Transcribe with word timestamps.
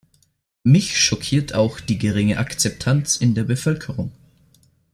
Mich 0.63 0.99
schockiert 0.99 1.53
auch 1.53 1.79
die 1.79 1.99
geringe 1.99 2.39
Akzeptanz 2.39 3.17
in 3.17 3.35
der 3.35 3.43
Bevölkerung. 3.43 4.11